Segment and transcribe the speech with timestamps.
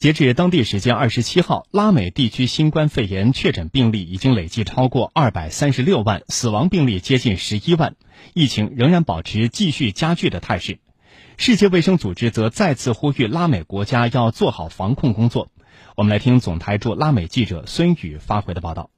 [0.00, 7.96] 截至当地时间二十七号，拉美地区新冠肺炎确诊病例已经累计超过二百三十六万，死亡病例接近十一万，
[8.32, 10.78] 疫情仍然保持继续加剧的态势。
[11.36, 15.50] 世界卫生组织则再次呼吁拉美国家要做好防控工作。
[15.98, 18.88] 我们来听总台驻拉美记者孙宇发回的报道。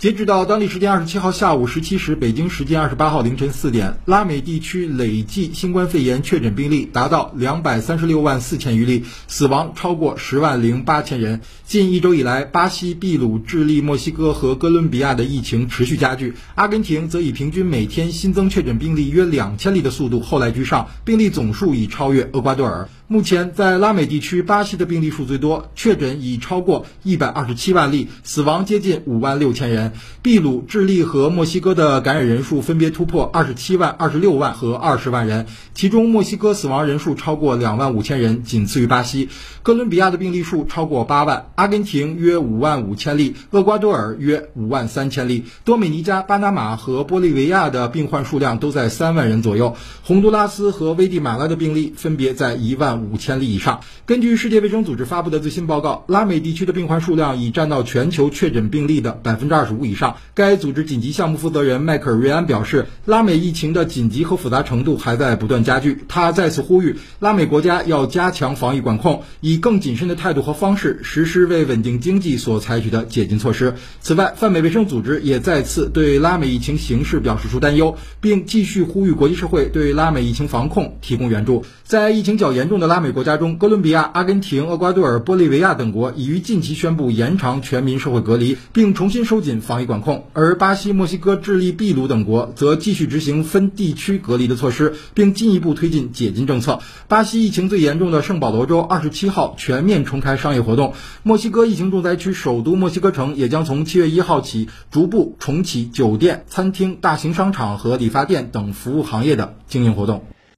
[0.00, 11.42] 截止到当地时间二十七号下午十七时，北京时间二十八号凌晨四点，拉美地区累计新冠肺炎确诊病例达到两百三十六万四千余例，死亡超过十万零八千人。
[11.66, 22.88] 近一周以来，巴西、秘鲁、智利、墨西哥和哥伦比亚的疫情持续加剧，阿根廷则以平均每天新增确诊病例约两千例的速度后来居上，病例总数已超越厄瓜多尔。
[23.06, 29.89] 目前，在拉美地区，巴西的病例数最多，确诊已超过一百二十七万例，死亡接近五万六千人。
[30.22, 39.28] 秘鲁、智利和墨西哥的感染人数分别突破二十七万、二十六万和二十万人，其中墨西哥死亡人数超过两万五千人，仅次于巴西。
[39.62, 53.00] 哥伦比亚的病例数超过八万，阿根廷约五万五千例，厄瓜多尔约五万三千例，多米尼加、巴拿马和玻利维亚的病患数量都在三万人左右，洪都拉斯和危地马拉的病例分别在一万。
[53.00, 53.80] 五千例以上。
[54.04, 60.16] 根据世界卫生组织发布的最新报告，拉美地区的病患数量已占到全球确诊病例的百分之二十五以上。
[60.34, 66.04] 该组织紧急项目负责人迈克尔·瑞安表示，拉美疫情的紧急和复杂程度还在不断加剧。
[66.08, 73.74] 他再次呼吁拉美国家要加强防疫管控，以更谨慎的态度和方式实施为稳定经济所采取的解禁措施。
[74.00, 81.64] 此外，泛美卫生组织也再次对拉美疫情形势表示出担忧，并继续呼吁国际社会对拉美疫情防控提供援助。
[81.84, 96.80] 在疫情较严重的拉美国家中，哥伦比亚、阿根廷、厄瓜多尔、玻利维亚等国已于近期宣布延长全民社会隔离，并重新收紧防疫管控；而巴西、墨西哥、智利、秘鲁等国则继续执行分地区隔离的措施，并进一步推进解禁政策。
[97.06, 110.24] 巴西疫情最严重的圣保罗州二十七号全面重开商业活动，墨西哥疫情重灾区首都墨西哥城也将从七月一号起逐步重启酒店、餐厅、大型商场和理发店等服务行业的经营活动。